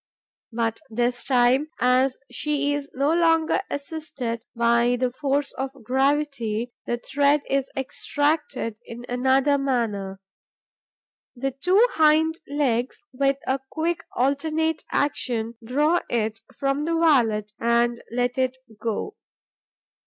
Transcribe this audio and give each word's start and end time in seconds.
But, 0.51 0.79
this 0.89 1.23
time, 1.23 1.67
as 1.79 2.17
she 2.31 2.73
is 2.73 2.89
no 2.95 3.13
longer 3.13 3.59
assisted 3.69 4.41
by 4.55 4.97
the 4.99 5.11
force 5.11 5.51
of 5.51 5.69
gravity, 5.83 6.71
the 6.87 6.97
thread 6.97 7.43
is 7.47 7.69
extracted 7.77 8.79
in 8.83 9.05
another 9.07 9.59
manner. 9.59 10.19
The 11.35 11.51
two 11.51 11.85
hind 11.91 12.39
legs, 12.47 12.99
with 13.13 13.37
a 13.45 13.59
quick 13.69 14.03
alternate 14.15 14.83
action, 14.91 15.53
draw 15.63 15.99
it 16.09 16.39
from 16.57 16.81
the 16.85 16.97
wallet 16.97 17.53
and 17.59 18.01
let 18.11 18.39
it 18.39 18.57
go. 18.79 19.13